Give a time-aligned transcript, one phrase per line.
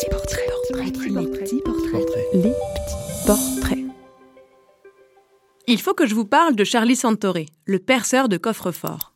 [0.00, 0.50] petits portraits.
[0.74, 2.06] Les petits portraits.
[2.32, 3.78] Les petits portraits.
[5.66, 9.12] Il faut que je vous parle de Charlie Santoré, le perceur de coffre-fort.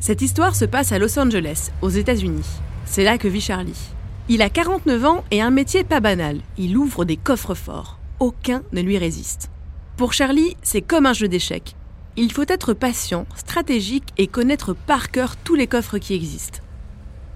[0.00, 2.46] Cette histoire se passe à Los Angeles, aux États-Unis.
[2.84, 3.90] C'est là que vit Charlie.
[4.28, 6.40] Il a 49 ans et un métier pas banal.
[6.58, 7.98] Il ouvre des coffres forts.
[8.18, 9.50] Aucun ne lui résiste.
[9.98, 11.76] Pour Charlie, c'est comme un jeu d'échecs.
[12.16, 16.60] Il faut être patient, stratégique et connaître par cœur tous les coffres qui existent.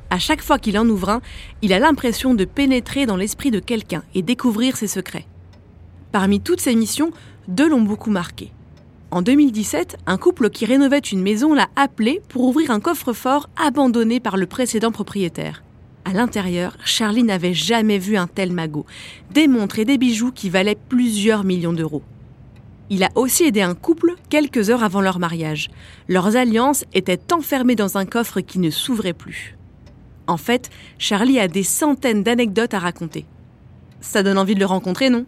[0.09, 1.21] À chaque fois qu'il en ouvre un,
[1.61, 5.27] il a l'impression de pénétrer dans l'esprit de quelqu'un et découvrir ses secrets.
[6.13, 7.13] Parmi toutes ces missions,
[7.47, 8.51] deux l'ont beaucoup marqué.
[9.11, 14.19] En 2017, un couple qui rénovait une maison l'a appelé pour ouvrir un coffre-fort abandonné
[14.19, 15.63] par le précédent propriétaire.
[16.11, 18.85] À l'intérieur, Charlie n'avait jamais vu un tel magot.
[19.31, 22.03] Des montres et des bijoux qui valaient plusieurs millions d'euros.
[22.89, 25.71] Il a aussi aidé un couple quelques heures avant leur mariage.
[26.09, 29.57] Leurs alliances étaient enfermées dans un coffre qui ne s'ouvrait plus.
[30.27, 33.25] En fait, Charlie a des centaines d'anecdotes à raconter.
[34.01, 35.27] Ça donne envie de le rencontrer, non?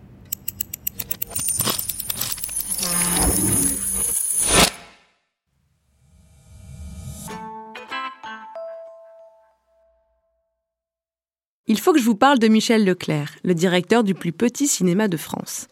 [11.72, 15.08] Il faut que je vous parle de Michel Leclerc, le directeur du plus petit cinéma
[15.08, 15.68] de France.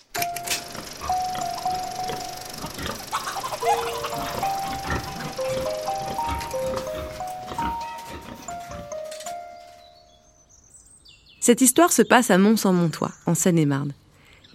[11.39, 13.93] Cette histoire se passe à Mont-Saint-Montois, en Seine-et-Marne.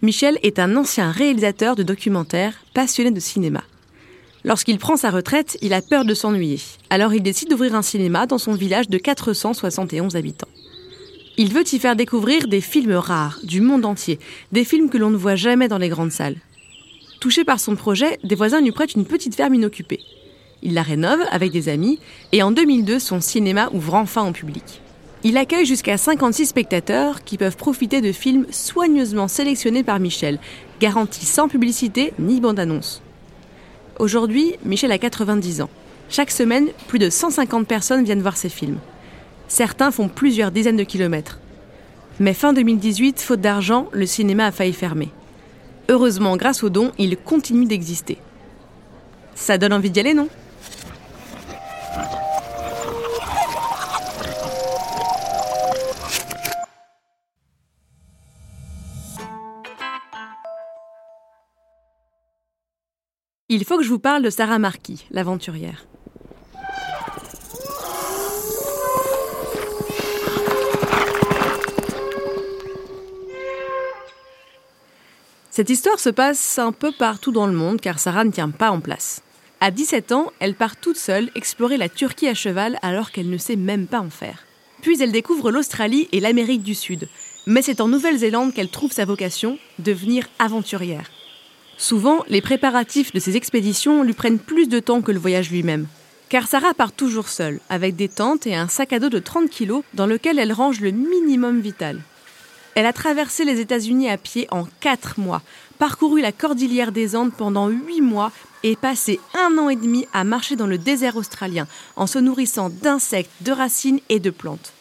[0.01, 3.61] Michel est un ancien réalisateur de documentaires, passionné de cinéma.
[4.43, 6.59] Lorsqu'il prend sa retraite, il a peur de s'ennuyer.
[6.89, 10.47] Alors il décide d'ouvrir un cinéma dans son village de 471 habitants.
[11.37, 14.19] Il veut y faire découvrir des films rares, du monde entier,
[14.53, 16.37] des films que l'on ne voit jamais dans les grandes salles.
[17.19, 19.99] Touché par son projet, des voisins lui prêtent une petite ferme inoccupée.
[20.63, 21.99] Il la rénove avec des amis
[22.31, 24.81] et en 2002, son cinéma ouvre enfin au public.
[25.23, 30.39] Il accueille jusqu'à 56 spectateurs qui peuvent profiter de films soigneusement sélectionnés par Michel,
[30.79, 33.01] garantis sans publicité ni bande-annonce.
[33.99, 35.69] Aujourd'hui, Michel a 90 ans.
[36.09, 38.77] Chaque semaine, plus de 150 personnes viennent voir ses films.
[39.47, 41.39] Certains font plusieurs dizaines de kilomètres.
[42.19, 45.09] Mais fin 2018, faute d'argent, le cinéma a failli fermer.
[45.89, 48.17] Heureusement, grâce aux dons, il continue d'exister.
[49.35, 50.29] Ça donne envie d'y aller, non?
[63.47, 65.85] Il faut que je vous parle de Sarah Marquis, l'aventurière.
[75.55, 78.71] Cette histoire se passe un peu partout dans le monde car Sarah ne tient pas
[78.71, 79.21] en place.
[79.61, 83.37] À 17 ans, elle part toute seule explorer la Turquie à cheval alors qu'elle ne
[83.37, 84.45] sait même pas en faire.
[84.81, 87.07] Puis elle découvre l'Australie et l'Amérique du Sud.
[87.47, 91.09] Mais c'est en Nouvelle-Zélande qu'elle trouve sa vocation, devenir aventurière.
[91.77, 95.87] Souvent, les préparatifs de ces expéditions lui prennent plus de temps que le voyage lui-même.
[96.27, 99.49] Car Sarah part toujours seule, avec des tentes et un sac à dos de 30
[99.49, 102.01] kilos dans lequel elle range le minimum vital.
[102.75, 105.41] Elle a traversé les États-Unis à pied en 4 mois,
[105.79, 110.25] parcouru la cordillère des Andes pendant 8 mois et passé un an et demi à
[110.25, 114.73] marcher dans le désert australien en se nourrissant d'insectes, de racines et de plantes.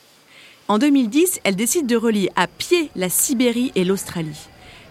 [0.66, 4.48] En 2010, elle décide de relier à pied la Sibérie et l'Australie.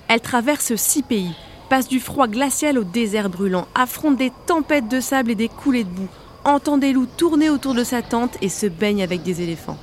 [0.07, 1.35] Elle traverse six pays,
[1.69, 5.83] passe du froid glacial au désert brûlant, affronte des tempêtes de sable et des coulées
[5.83, 6.09] de boue,
[6.45, 9.79] entend des loups tourner autour de sa tente et se baigne avec des éléphants.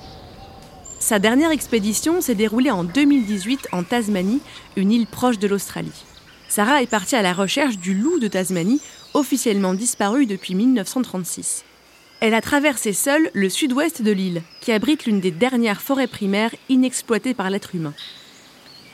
[1.00, 4.42] Sa dernière expédition s'est déroulée en 2018 en Tasmanie,
[4.76, 6.04] une île proche de l'Australie.
[6.46, 8.82] Sarah est partie à la recherche du loup de Tasmanie,
[9.14, 11.64] officiellement disparu depuis 1936.
[12.20, 16.54] Elle a traversé seule le sud-ouest de l'île, qui abrite l'une des dernières forêts primaires
[16.68, 17.94] inexploitées par l'être humain.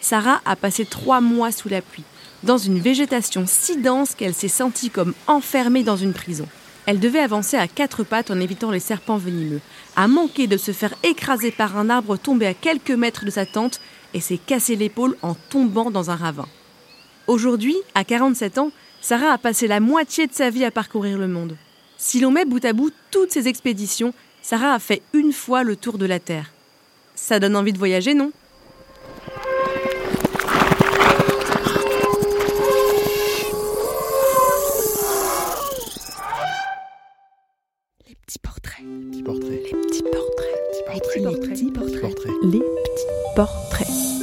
[0.01, 2.05] Sarah a passé trois mois sous la pluie,
[2.45, 6.47] dans une végétation si dense qu'elle s'est sentie comme enfermée dans une prison.
[6.87, 9.61] Elle devait avancer à quatre pattes en évitant les serpents venimeux,
[9.97, 13.45] a manqué de se faire écraser par un arbre tombé à quelques mètres de sa
[13.45, 13.81] tente
[14.15, 16.47] et s'est cassé l'épaule en tombant dans un ravin.
[17.27, 21.27] Aujourd'hui, à 47 ans, Sarah a passé la moitié de sa vie à parcourir le
[21.27, 21.57] monde.
[21.99, 25.75] Si l'on met bout à bout toutes ces expéditions, Sarah a fait une fois le
[25.75, 26.53] tour de la Terre.
[27.17, 28.31] Ça donne envie de voyager, non?
[42.43, 44.16] Les petits portraits.